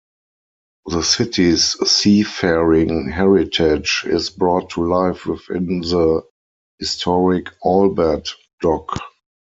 The 0.87 1.03
city's 1.03 1.77
seafaring 1.87 3.11
heritage 3.11 4.01
is 4.07 4.31
brought 4.31 4.71
to 4.71 4.87
life 4.87 5.27
within 5.27 5.81
the 5.81 6.23
historic 6.79 7.49
Albert 7.63 8.33
Dock. 8.61 8.97